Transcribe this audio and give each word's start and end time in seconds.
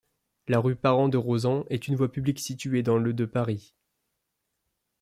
La 0.47 0.57
rue 0.57 0.75
Parent-de-Rosan 0.75 1.65
est 1.69 1.87
une 1.87 1.95
voie 1.95 2.11
publique 2.11 2.39
située 2.39 2.81
dans 2.81 2.97
le 2.97 3.13
de 3.13 3.25
Paris. 3.25 3.75